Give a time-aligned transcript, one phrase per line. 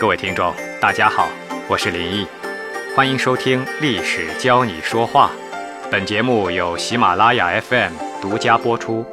[0.00, 1.28] 各位听众，大家好，
[1.68, 2.24] 我是林毅，
[2.94, 5.32] 欢迎收听《历史教你说话》。
[5.90, 9.04] 本节目由喜马拉雅 FM 独家播出。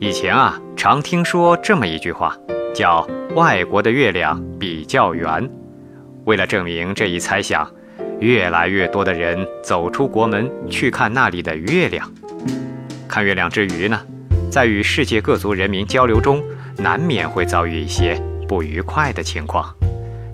[0.00, 2.34] 以前啊，常听说这么一句话，
[2.74, 3.06] 叫
[3.36, 5.46] “外国的月亮比较圆”。
[6.24, 7.70] 为了证明这一猜想，
[8.20, 12.10] 越来越多的人走出国门去看那里的月亮。
[13.06, 14.00] 看月亮之余呢，
[14.50, 16.42] 在与世界各族人民交流中。
[16.76, 19.72] 难免会遭遇一些不愉快的情况。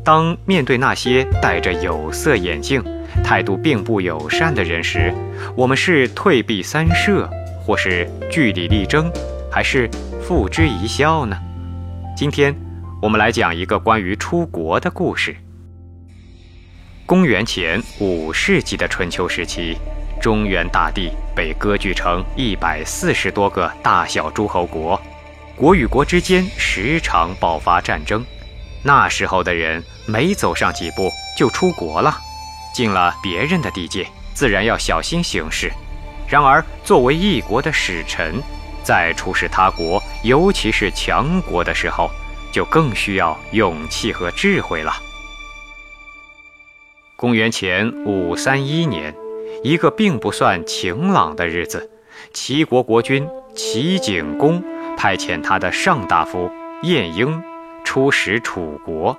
[0.02, 2.82] 当面对那些戴着有色眼镜、
[3.22, 5.12] 态度并不友善的人时，
[5.54, 7.28] 我们是退避三舍，
[7.62, 9.12] 或是据理力争，
[9.52, 9.86] 还是
[10.22, 11.36] 付之一笑呢？
[12.16, 12.54] 今天，
[13.02, 15.36] 我们来讲一个关于出国的故事。
[17.04, 19.76] 公元前五世纪的春秋时期，
[20.20, 25.00] 中原大地被割据成一百四十多个大小诸侯国。
[25.56, 28.24] 国与国之间时常爆发战争，
[28.82, 32.16] 那时候的人没走上几步就出国了，
[32.74, 35.70] 进了别人的地界，自然要小心行事。
[36.28, 38.40] 然而，作为一国的使臣，
[38.82, 42.10] 在出使他国，尤其是强国的时候，
[42.52, 44.92] 就更需要勇气和智慧了。
[47.16, 49.14] 公元前五三一年，
[49.62, 51.90] 一个并不算晴朗的日子，
[52.32, 54.62] 齐国国君齐景公。
[54.96, 56.50] 派遣他的上大夫
[56.82, 57.42] 晏婴
[57.84, 59.18] 出使楚国。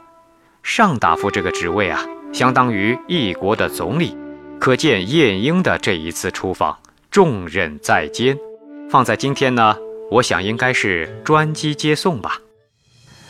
[0.61, 4.15] 上大夫这个职位啊，相当于一国的总理，
[4.59, 6.77] 可见晏婴的这一次出访
[7.09, 8.37] 重任在肩。
[8.91, 9.75] 放在今天呢，
[10.11, 12.39] 我想应该是专机接送吧。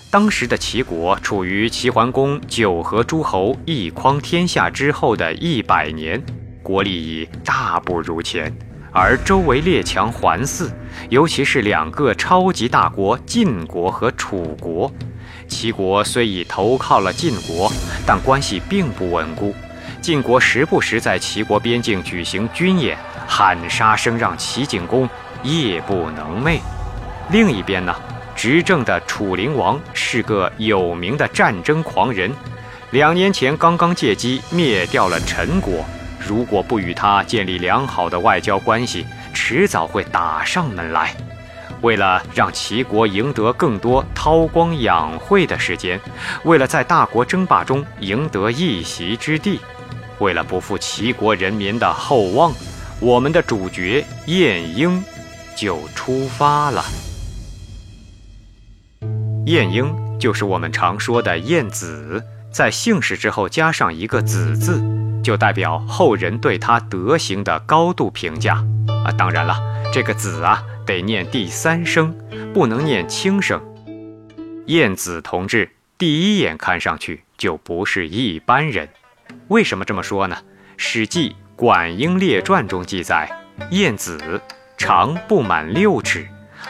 [0.10, 6.22] 当时的齐国处于齐桓公九合诸侯一匡天下之后的一百年，
[6.62, 8.54] 国力已大不如前。
[8.94, 10.70] 而周围列强环伺，
[11.10, 14.92] 尤其是两个超级大国晋国和楚国。
[15.48, 17.72] 齐国虽已投靠了晋国，
[18.06, 19.56] 但关系并不稳固。
[20.02, 25.10] 晋国时不时在齐国边境举行军演，喊杀声让齐景公
[25.44, 26.60] 夜不能寐。
[27.30, 27.96] 另一边呢，
[28.36, 32.32] 执政的楚灵王是个有名的战争狂人，
[32.92, 35.86] 两年前刚刚借机灭掉了陈国。
[36.28, 41.16] 如果不与他建立良好的外交关系，迟早会打上门来。
[41.82, 46.00] 为了让齐国赢得更多韬光养晦的时间，
[46.44, 49.60] 为了在大国争霸中赢得一席之地，
[50.20, 52.54] 为了不负齐国人民的厚望，
[53.00, 55.04] 我们的主角晏婴
[55.56, 56.86] 就出发了。
[59.48, 65.01] 晏婴就是我们常说的晏子，在姓氏之后加上一个子字。
[65.24, 68.56] 就代表后人对他德行的高度评价
[69.06, 69.12] 啊！
[69.18, 69.60] 当然了，
[69.94, 72.16] 这个“子”啊，得念第三声，
[72.54, 73.62] 不能念轻声。
[74.68, 78.90] 晏子同志第一眼看上去就不是一般人，
[79.48, 80.38] 为什么这么说呢？
[80.78, 83.30] 《史记·管英列传》中记载，
[83.70, 84.42] 晏子
[84.78, 86.28] 长不满六尺，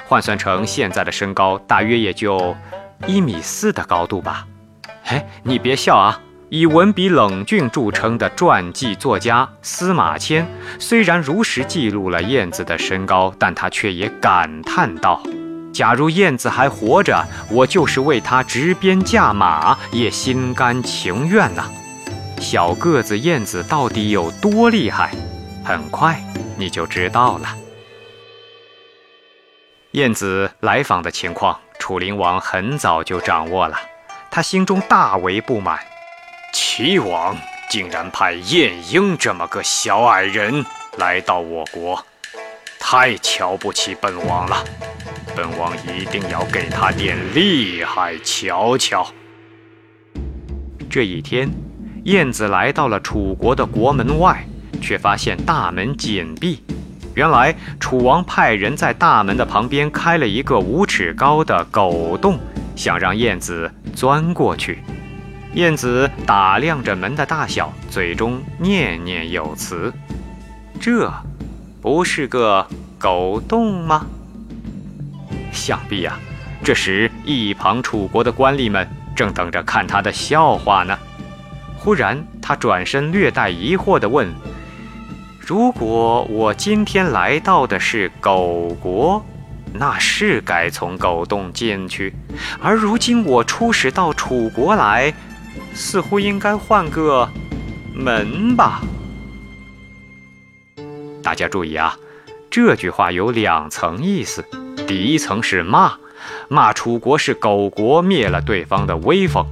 [0.07, 2.55] 换算成现在的身高，大约也就
[3.07, 4.47] 一米四的高度吧。
[5.05, 6.21] 哎，你别笑啊！
[6.53, 10.45] 以文笔冷峻著称的传记作家司马迁，
[10.77, 15.23] 虽然如实记录了燕子的身高，但他却也感叹道
[15.73, 21.71] ：“假如燕子还活着，我就是为他执鞭驾马，也心甘情愿呐。”
[22.41, 25.13] 小个子燕子到底有多厉害？
[25.63, 26.21] 很快
[26.57, 27.47] 你就知道了。
[29.91, 33.77] 燕子来访的情况，楚灵王很早就掌握了，
[34.29, 35.79] 他心中大为不满。
[36.73, 37.35] 齐王
[37.69, 40.65] 竟然派晏婴这么个小矮人
[40.97, 42.01] 来到我国，
[42.79, 44.63] 太瞧不起本王了！
[45.35, 49.05] 本王一定要给他点厉害瞧瞧。
[50.89, 51.51] 这一天，
[52.05, 54.41] 晏子来到了楚国的国门外，
[54.81, 56.63] 却发现大门紧闭。
[57.15, 62.39] 原来，楚王派人在大门的旁边开了一个五尺高的狗洞，
[62.77, 64.81] 想让晏子钻过去。
[65.53, 69.91] 晏子打量着门的大小，嘴中念念有词
[70.79, 71.11] ：“这，
[71.81, 72.65] 不是个
[72.97, 74.05] 狗洞吗？”
[75.51, 76.17] 想必呀，
[76.63, 80.97] 这时一旁楚国的官吏们正等着看他的笑话呢。
[81.77, 84.33] 忽然，他转身略带疑惑地问
[85.37, 89.21] ：“如果我今天来到的是狗国，
[89.73, 92.13] 那是该从狗洞进去；
[92.61, 95.13] 而如今我出使到楚国来。”
[95.73, 97.29] 似乎应该换个
[97.93, 98.81] 门吧。
[101.23, 101.95] 大家注意啊，
[102.49, 104.43] 这句话有两层意思。
[104.87, 105.93] 第一层是骂，
[106.49, 109.45] 骂楚国是狗国，灭了对方的威风。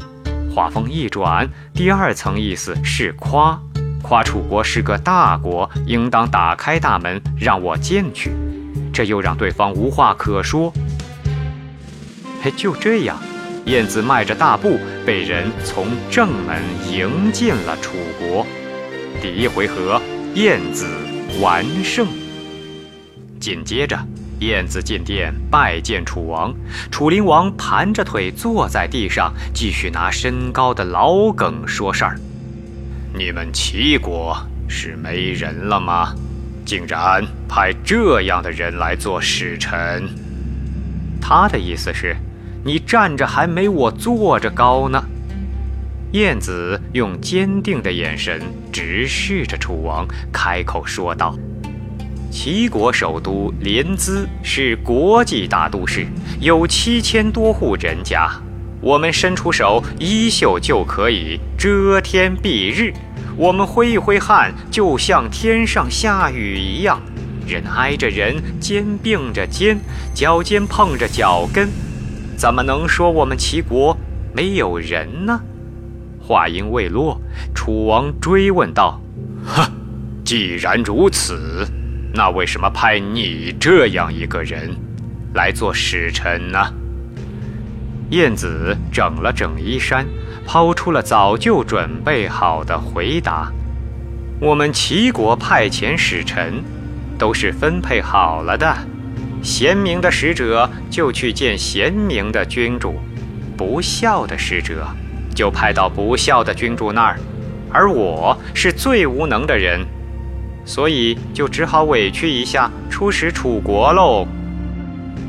[0.54, 3.62] 话锋一转，第二层意思是夸，
[4.02, 8.32] 夸楚国是个大国，应当打开大门让我进去。
[8.92, 10.74] 这又让对方无话可说。
[12.42, 13.18] 嘿，就这样，
[13.70, 16.60] 燕子迈着大步，被人从正门
[16.92, 18.44] 迎进了楚国。
[19.22, 20.02] 第一回合，
[20.34, 20.88] 燕子
[21.40, 22.08] 完胜。
[23.40, 23.96] 紧接着，
[24.40, 26.52] 燕子进殿拜见楚王，
[26.90, 32.20] 楚灵王盘着腿坐在地上，继续拿身高的老梗说事儿。
[33.14, 34.36] 你们齐国
[34.68, 36.16] 是没人了吗？
[36.66, 40.10] 竟然派这样的人来做使臣？
[41.22, 42.16] 他的意思是，
[42.64, 45.04] 你站着还没我坐着高呢。
[46.14, 48.42] 燕子用坚定的眼神
[48.72, 51.38] 直视着楚王，开口说道。
[52.32, 56.06] 齐国首都临淄是国际大都市，
[56.40, 58.30] 有七千多户人家。
[58.82, 62.94] 我们伸出手，衣袖就可以遮天蔽日；
[63.36, 67.02] 我们挥一挥汗，就像天上下雨一样。
[67.48, 69.80] 人挨着人，肩并着肩，
[70.14, 71.68] 脚尖碰着脚跟，
[72.40, 73.98] 怎么能说我们齐国
[74.34, 75.42] 没有人呢？
[76.22, 77.20] 话音未落，
[77.54, 79.02] 楚王追问道
[79.46, 79.70] ：“哼，
[80.24, 81.68] 既然如此。”
[82.16, 84.74] 那为什么派你这样一个人
[85.34, 86.74] 来做使臣呢？
[88.12, 90.08] 燕子整了整衣衫，
[90.46, 93.52] 抛出了早就准备好的回答
[94.40, 96.64] ：“我们齐国派遣使臣，
[97.18, 98.74] 都是分配好了的。
[99.42, 103.00] 贤明的使者就去见贤明的君主，
[103.58, 104.88] 不孝的使者
[105.34, 107.20] 就派到不孝的君主那儿。
[107.72, 109.86] 而我是最无能的人。”
[110.66, 114.28] 所以就只好委屈一下，出使楚国喽。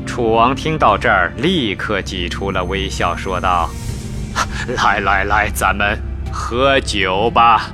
[0.05, 3.67] 楚王听到这儿，立刻挤出了微笑，说道
[4.77, 5.97] ：“来来来，咱们
[6.31, 7.71] 喝酒吧。”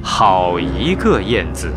[0.00, 1.72] 好一个燕子！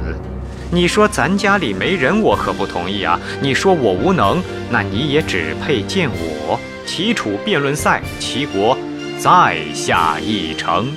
[0.73, 3.19] 你说咱家里没人，我可不同意啊。
[3.41, 6.57] 你说我无能，那你也只配见我。
[6.85, 8.77] 齐楚辩论赛，齐国
[9.19, 10.89] 再下一城。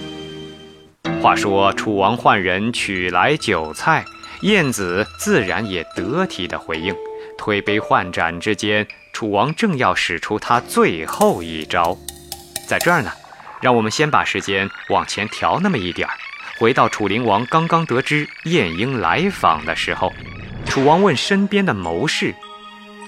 [1.20, 4.04] 话说楚王换人取来酒菜，
[4.42, 6.94] 晏子自然也得体的回应。
[7.36, 11.98] 推杯换盏之间，楚王正要使出他最后一招。
[12.68, 13.10] 在这儿呢，
[13.60, 16.14] 让我们先把时间往前调那么一点儿，
[16.58, 20.12] 回到楚灵王刚刚得知晏婴来访的时候，
[20.66, 22.34] 楚王问身边的谋士：“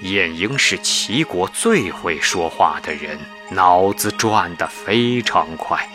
[0.01, 3.19] 晏婴是齐国最会说话的人，
[3.51, 5.87] 脑子转得非常快。”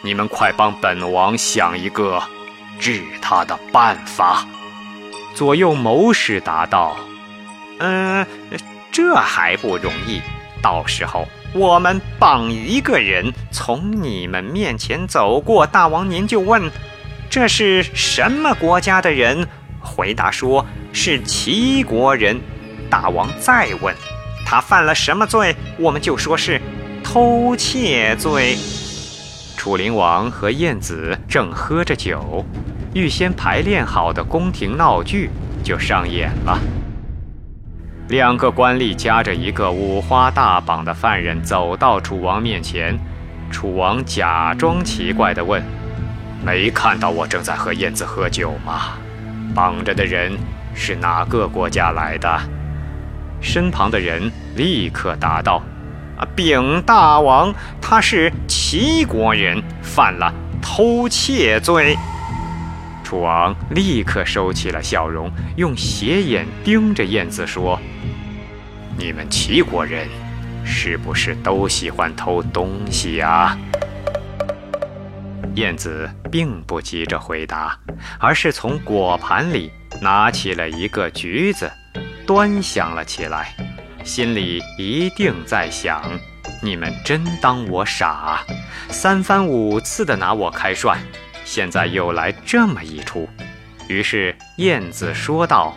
[0.00, 2.22] 你们快帮本王想一个
[2.78, 4.46] 治他的办法。
[5.34, 6.96] 左右谋士答道
[7.80, 8.24] ：“嗯，
[8.92, 10.22] 这还不容易。
[10.62, 16.70] 到时候我们绑一个人从你们面前走过，大王您就问
[17.30, 19.46] 这是什么国家的人，
[19.80, 22.38] 回答说是齐国人。
[22.90, 23.94] 大王再问
[24.46, 26.60] 他犯了什么罪，我们就说是
[27.02, 28.56] 偷窃罪。”
[29.56, 32.44] 楚灵王和燕子正喝着酒，
[32.94, 35.30] 预先排练好的宫廷闹剧
[35.64, 36.58] 就上演了。
[38.08, 42.98] 两个官吏夹着一个五花大绑的犯人走到楚王面前，
[43.50, 45.62] 楚王假装奇怪地问
[46.42, 48.96] ：“没看到我正在和燕子喝酒吗？
[49.54, 50.32] 绑着的人
[50.74, 52.40] 是哪个国家来的？”
[53.42, 55.62] 身旁的人立刻答道。
[56.16, 61.94] 啊，禀大王，他是齐国人，犯了偷窃罪。
[63.04, 67.78] 楚王立刻收起了笑容，用斜眼盯着燕子说
[68.98, 70.08] ：“你们齐国人，
[70.64, 73.56] 是不是都喜欢偷东西呀？”
[75.54, 77.78] 燕子并不急着回答，
[78.18, 79.70] 而是从果盘里
[80.02, 81.70] 拿起了一个橘子，
[82.26, 83.54] 端详了起来。
[84.04, 86.02] 心里一定在想：
[86.62, 88.40] 你们真当我傻？
[88.88, 90.98] 三番五次的拿我开涮，
[91.44, 93.28] 现在又来这么一出。
[93.88, 95.76] 于是燕子说道：“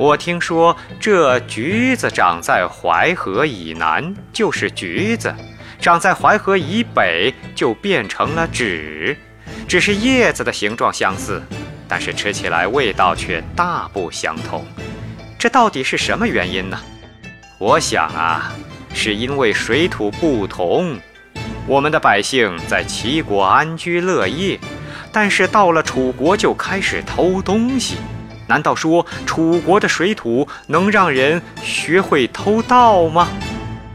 [0.00, 5.30] 我听说这橘子长在淮河以南就是橘子，
[5.78, 9.14] 长在淮河以北就变成了枳，
[9.68, 11.42] 只是叶子的形状相似，
[11.86, 14.64] 但是吃起来味道却大不相同。
[15.38, 16.80] 这到底是什么原因呢？”
[17.60, 18.54] 我想啊，
[18.94, 20.98] 是因为水土不同。
[21.66, 24.58] 我们的百姓在齐国安居乐业，
[25.12, 27.96] 但是到了楚国就开始偷东西。
[28.50, 33.28] 难道说楚国的水土能让人学会偷盗吗？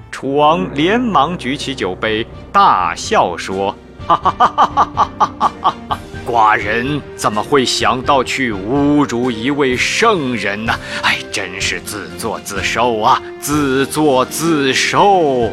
[0.09, 3.75] 楚王连忙举起酒杯大笑说，
[4.07, 10.73] 哈哈哈哈哈哈哈，寡人怎么会想到去侮辱一位圣人呢？
[11.03, 15.51] 哎，真是自作自受啊，自作自受。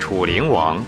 [0.00, 0.82] 楚灵王，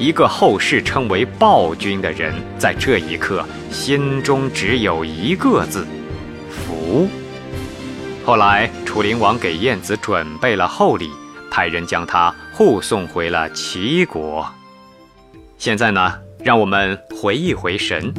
[0.00, 5.86] 一个后世称为暴君的人，在这一刻心中只有一个字。
[8.24, 11.08] 后来，楚灵王给晏子准备了厚礼。
[11.50, 14.46] 派人将他护送回了齐国。
[15.56, 16.14] 现在呢，
[16.44, 18.12] 让我们回一回神。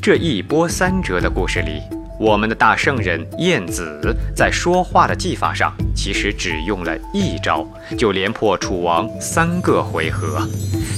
[0.00, 1.80] 这一波三折的故事里，
[2.20, 7.66] 我们的大圣人晏子在说话的技法上，其实只用了一招，
[7.98, 10.46] 就连破楚王三个回合。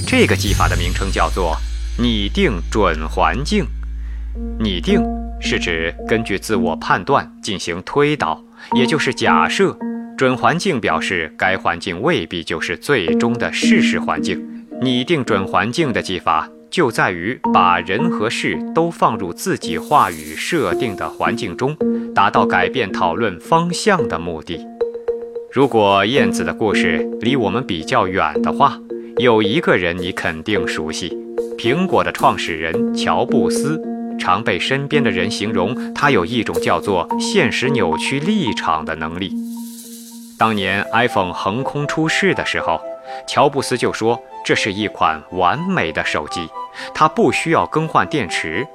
[0.05, 1.55] 这个技法的名称叫做
[1.97, 3.65] 拟定准环境。
[4.59, 5.01] 拟定
[5.39, 8.43] 是指根据自我判断进行推导，
[8.73, 9.77] 也就是假设。
[10.17, 14.65] 准环境表示该环境未必就是最终的事实环境。
[14.81, 21.75] 拟定准环境的技法就在于把人和事都放入自己话语设定的环境中，
[22.13, 24.59] 达到改变讨论方向的目的。
[25.53, 28.77] 如果燕子的故事离我们比较远的话，
[29.17, 31.17] 有一个人你肯定熟悉：
[31.57, 33.81] 苹果的创始人乔布斯，
[34.19, 39.33] 常被身边的人形容他有一种叫做现实扭曲立场的能力。
[40.37, 42.79] 当年 iPhone 横空出世的时候，
[43.27, 46.47] 乔布斯就说这是一款完美的手机，
[46.93, 48.67] 它不需要更换电池。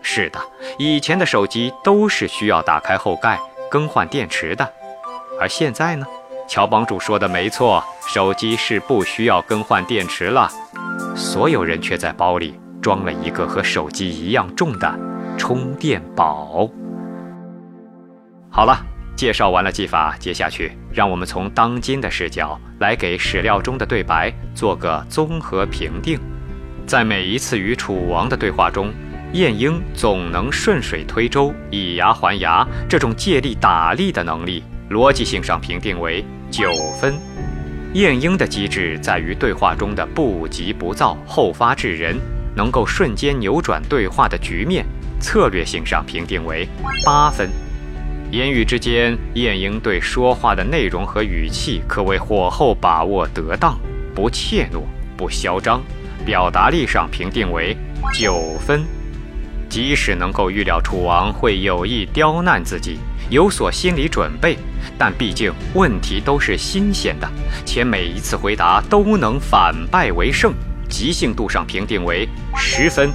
[0.00, 0.40] 是的，
[0.78, 3.38] 以前的手机都是需要打开后盖
[3.70, 4.72] 更换电池的，
[5.40, 6.06] 而现在呢，
[6.48, 10.50] 乔帮主说的没错，手机是不需要更换电池了。
[11.14, 14.98] 所有人却在包里装了一个和手机一样重的
[15.38, 16.68] 充电宝。
[18.50, 18.84] 好了。
[19.14, 26.18] 介绍完了技法，接下去让我们从当今的视角来给史料中的对白做个综合评定。
[26.86, 28.90] 在每一次与楚王的对话中，
[29.34, 37.14] 晏婴总能顺水推舟、以牙还牙，这种借力打力的能力，逻辑性上评定为九分。
[37.92, 42.16] 晏婴的机智在于对话中的不急不躁、后发制人，
[42.54, 44.84] 能够瞬间扭转对话的局面，
[45.20, 46.68] 策略性上评定为
[47.04, 47.50] 八分。
[48.30, 53.78] 言语之间，晏婴对说话的内容和语气可谓火候把握得当，
[54.14, 54.82] 不怯懦，
[55.16, 55.82] 不嚣张，
[56.24, 57.76] 表达力上评定为
[58.14, 58.82] 九分。
[59.68, 62.98] 即使能够预料楚王会有意刁难自己，
[63.30, 64.56] 有所心理准备，
[64.98, 67.30] 但毕竟问题都是新鲜的，
[67.64, 70.52] 且每一次回答都能反败为胜，
[70.92, 73.10] 即兴度上评定为十分。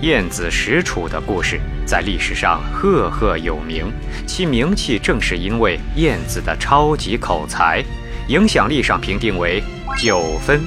[0.00, 3.92] 晏子使楚的故事在历史上赫赫有名，
[4.26, 7.84] 其名气正是因为晏子的超级口才，
[8.28, 9.62] 影响力上评定为
[9.98, 10.60] 九分。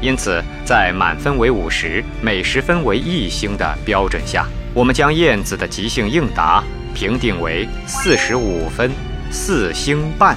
[0.00, 6.62] 因此，在满分为五十，每十分为一星的标准下，我们将晏子的即兴应答
[6.94, 8.90] 评定为四十五分，
[9.30, 10.36] 四星半。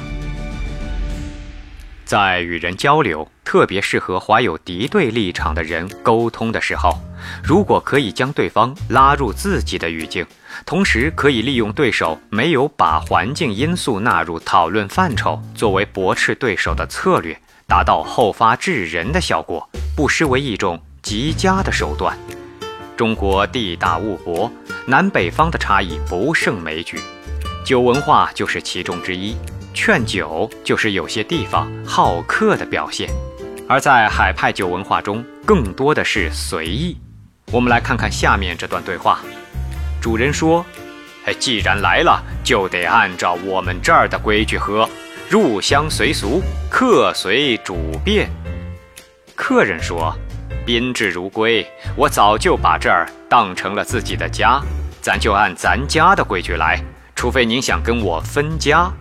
[2.12, 7.00] 在与人交流，特别适合怀有敌对立场的人沟通的时候。
[7.41, 10.25] 如果可以将对方拉入自己的语境，
[10.65, 22.18] 同时可以利用对手没有把环境因素纳入讨论范畴，作为驳斥对手的策略，达到后发制人的效果，不失为一种极佳的手段。
[22.98, 24.51] 中国地大物博，
[24.86, 27.00] 南北方的差异不胜枚举，
[27.63, 29.34] 酒文化就是其中之一。
[29.74, 33.10] 劝酒就是有些地方好客的表现，
[33.68, 36.98] 而在海派酒文化中，更多的是随意。
[37.51, 39.20] 我们来看看下面这段对话。
[40.01, 40.66] 主人说：“，
[41.40, 44.88] 既然来了，就得按照我们这儿的规矩喝，
[45.30, 48.30] 入乡随俗，客随主便。”
[49.36, 50.16] 客人说
[50.66, 54.62] ：“宾至如归，我早就把这儿当成了自己的家，
[55.01, 56.84] 咱就按咱家的规矩来，
[57.16, 58.92] 除非您想跟我分家。”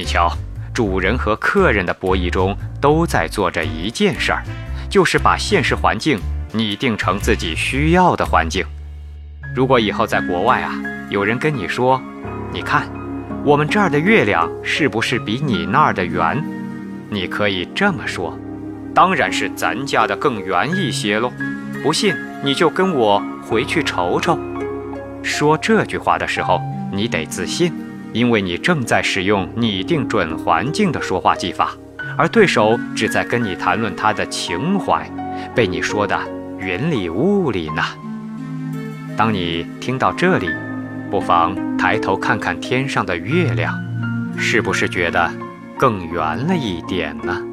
[0.00, 0.32] 你瞧，
[0.72, 4.42] 主人和客人的博弈中都在做着一件事儿，
[4.88, 6.18] 就是把现实环境。
[6.52, 8.64] 拟定成自己需要的环境。
[9.54, 10.72] 如果以后在国外啊，
[11.10, 12.00] 有人跟你说
[12.50, 12.88] ：“你看，
[13.44, 16.42] 我们这儿的月亮是不是比你那儿的圆？”
[17.10, 18.36] 你可以这么说
[18.94, 21.30] ：“当然是咱家的更圆一些喽。”
[21.84, 24.38] 不信你就跟我回去瞅瞅。
[25.22, 26.58] 说这句话的时候，
[26.90, 27.70] 你得自信，
[28.12, 31.74] 因为你正在使用拟定准环境的说话技法，
[32.16, 35.10] 而对手只在跟你谈论他的情怀，
[35.54, 36.18] 被你说的。
[36.58, 37.82] 云里雾里呢。
[39.16, 40.46] 当你听到这里，
[41.10, 43.74] 不妨抬头看看天上的月亮，
[44.36, 45.32] 是不是觉得
[45.78, 47.49] 更圆了一点呢？